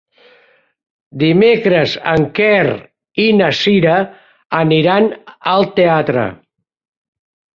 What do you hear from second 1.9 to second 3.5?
en Quer i na